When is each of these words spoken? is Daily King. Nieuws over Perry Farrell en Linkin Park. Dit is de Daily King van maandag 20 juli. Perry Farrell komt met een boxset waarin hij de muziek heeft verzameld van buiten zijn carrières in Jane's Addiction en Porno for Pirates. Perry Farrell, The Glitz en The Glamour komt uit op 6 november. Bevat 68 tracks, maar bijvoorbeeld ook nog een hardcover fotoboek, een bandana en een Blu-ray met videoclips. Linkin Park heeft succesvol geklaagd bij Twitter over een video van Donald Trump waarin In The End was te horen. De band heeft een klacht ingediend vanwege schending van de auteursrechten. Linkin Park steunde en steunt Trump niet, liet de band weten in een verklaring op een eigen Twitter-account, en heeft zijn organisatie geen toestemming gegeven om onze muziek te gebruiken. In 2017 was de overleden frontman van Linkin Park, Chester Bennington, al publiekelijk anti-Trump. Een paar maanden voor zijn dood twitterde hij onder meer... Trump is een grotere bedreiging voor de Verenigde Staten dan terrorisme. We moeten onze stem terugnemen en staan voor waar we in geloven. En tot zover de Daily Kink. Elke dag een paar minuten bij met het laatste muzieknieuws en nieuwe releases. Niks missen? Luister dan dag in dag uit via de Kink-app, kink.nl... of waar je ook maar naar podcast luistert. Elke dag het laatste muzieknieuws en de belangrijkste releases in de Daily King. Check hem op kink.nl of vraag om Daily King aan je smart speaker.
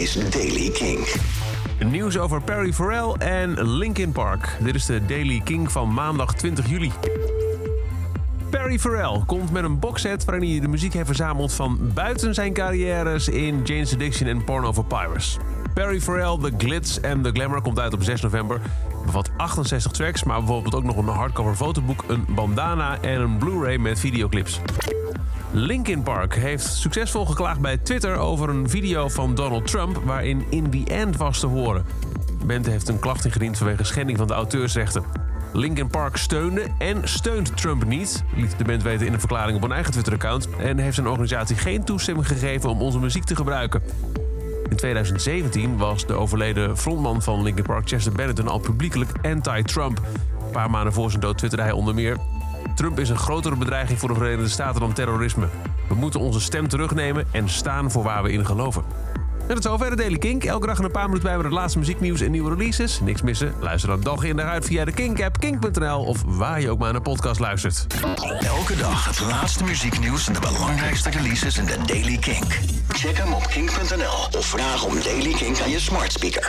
is 0.00 0.30
Daily 0.30 0.70
King. 0.70 1.06
Nieuws 1.90 2.18
over 2.18 2.42
Perry 2.42 2.72
Farrell 2.72 3.12
en 3.18 3.62
Linkin 3.68 4.12
Park. 4.12 4.56
Dit 4.60 4.74
is 4.74 4.86
de 4.86 5.06
Daily 5.06 5.40
King 5.44 5.72
van 5.72 5.94
maandag 5.94 6.34
20 6.34 6.68
juli. 6.68 6.92
Perry 8.50 8.78
Farrell 8.78 9.22
komt 9.26 9.50
met 9.50 9.64
een 9.64 9.78
boxset 9.78 10.24
waarin 10.24 10.50
hij 10.50 10.60
de 10.60 10.68
muziek 10.68 10.92
heeft 10.92 11.06
verzameld 11.06 11.52
van 11.52 11.78
buiten 11.94 12.34
zijn 12.34 12.52
carrières 12.52 13.28
in 13.28 13.62
Jane's 13.62 13.92
Addiction 13.92 14.28
en 14.28 14.44
Porno 14.44 14.72
for 14.72 14.84
Pirates. 14.84 15.38
Perry 15.74 16.00
Farrell, 16.00 16.38
The 16.50 16.52
Glitz 16.58 16.96
en 16.96 17.22
The 17.22 17.30
Glamour 17.30 17.62
komt 17.62 17.78
uit 17.78 17.92
op 17.92 18.02
6 18.02 18.20
november. 18.20 18.60
Bevat 19.06 19.30
68 19.36 19.92
tracks, 19.92 20.24
maar 20.24 20.38
bijvoorbeeld 20.38 20.74
ook 20.74 20.84
nog 20.84 20.96
een 20.96 21.08
hardcover 21.08 21.54
fotoboek, 21.54 22.04
een 22.06 22.24
bandana 22.28 23.00
en 23.00 23.20
een 23.20 23.38
Blu-ray 23.38 23.76
met 23.76 23.98
videoclips. 23.98 24.60
Linkin 25.52 26.02
Park 26.02 26.34
heeft 26.34 26.66
succesvol 26.66 27.26
geklaagd 27.26 27.60
bij 27.60 27.76
Twitter 27.76 28.16
over 28.16 28.48
een 28.48 28.68
video 28.68 29.08
van 29.08 29.34
Donald 29.34 29.66
Trump 29.66 29.96
waarin 30.04 30.44
In 30.50 30.70
The 30.70 30.94
End 30.94 31.16
was 31.16 31.40
te 31.40 31.46
horen. 31.46 31.84
De 32.38 32.46
band 32.46 32.66
heeft 32.66 32.88
een 32.88 32.98
klacht 32.98 33.24
ingediend 33.24 33.58
vanwege 33.58 33.84
schending 33.84 34.18
van 34.18 34.26
de 34.26 34.32
auteursrechten. 34.32 35.04
Linkin 35.52 35.88
Park 35.88 36.16
steunde 36.16 36.66
en 36.78 37.08
steunt 37.08 37.56
Trump 37.56 37.84
niet, 37.84 38.24
liet 38.36 38.58
de 38.58 38.64
band 38.64 38.82
weten 38.82 39.06
in 39.06 39.12
een 39.12 39.18
verklaring 39.18 39.56
op 39.56 39.62
een 39.64 39.72
eigen 39.72 39.92
Twitter-account, 39.92 40.48
en 40.58 40.78
heeft 40.78 40.94
zijn 40.94 41.08
organisatie 41.08 41.56
geen 41.56 41.84
toestemming 41.84 42.26
gegeven 42.26 42.70
om 42.70 42.82
onze 42.82 42.98
muziek 42.98 43.24
te 43.24 43.36
gebruiken. 43.36 43.82
In 44.68 44.76
2017 44.76 45.76
was 45.76 46.06
de 46.06 46.14
overleden 46.14 46.76
frontman 46.76 47.22
van 47.22 47.42
Linkin 47.42 47.64
Park, 47.64 47.88
Chester 47.88 48.12
Bennington, 48.12 48.48
al 48.48 48.58
publiekelijk 48.58 49.10
anti-Trump. 49.22 50.00
Een 50.44 50.50
paar 50.52 50.70
maanden 50.70 50.92
voor 50.92 51.10
zijn 51.10 51.22
dood 51.22 51.38
twitterde 51.38 51.64
hij 51.64 51.74
onder 51.74 51.94
meer... 51.94 52.16
Trump 52.74 52.98
is 52.98 53.08
een 53.08 53.18
grotere 53.18 53.56
bedreiging 53.56 53.98
voor 53.98 54.08
de 54.08 54.14
Verenigde 54.14 54.48
Staten 54.48 54.80
dan 54.80 54.92
terrorisme. 54.92 55.46
We 55.88 55.94
moeten 55.94 56.20
onze 56.20 56.40
stem 56.40 56.68
terugnemen 56.68 57.26
en 57.30 57.48
staan 57.48 57.90
voor 57.90 58.02
waar 58.02 58.22
we 58.22 58.32
in 58.32 58.46
geloven. 58.46 58.84
En 59.50 59.56
tot 59.56 59.64
zover 59.64 59.90
de 59.90 59.96
Daily 59.96 60.18
Kink. 60.18 60.44
Elke 60.44 60.66
dag 60.66 60.78
een 60.78 60.90
paar 60.90 61.06
minuten 61.06 61.26
bij 61.26 61.36
met 61.36 61.44
het 61.44 61.54
laatste 61.54 61.78
muzieknieuws 61.78 62.20
en 62.20 62.30
nieuwe 62.30 62.50
releases. 62.50 63.00
Niks 63.00 63.22
missen? 63.22 63.54
Luister 63.60 63.88
dan 63.88 64.00
dag 64.00 64.22
in 64.22 64.36
dag 64.36 64.46
uit 64.46 64.64
via 64.64 64.84
de 64.84 64.92
Kink-app, 64.92 65.38
kink.nl... 65.38 66.04
of 66.04 66.22
waar 66.26 66.60
je 66.60 66.70
ook 66.70 66.78
maar 66.78 66.92
naar 66.92 67.02
podcast 67.02 67.40
luistert. 67.40 67.86
Elke 68.40 68.76
dag 68.76 69.06
het 69.06 69.20
laatste 69.20 69.64
muzieknieuws 69.64 70.26
en 70.26 70.32
de 70.32 70.40
belangrijkste 70.40 71.10
releases 71.10 71.58
in 71.58 71.64
de 71.64 71.76
Daily 71.86 72.16
King. 72.16 72.44
Check 72.88 73.16
hem 73.16 73.32
op 73.32 73.46
kink.nl 73.46 74.38
of 74.38 74.46
vraag 74.46 74.84
om 74.84 74.94
Daily 75.02 75.32
King 75.32 75.60
aan 75.60 75.70
je 75.70 75.80
smart 75.80 76.12
speaker. 76.12 76.48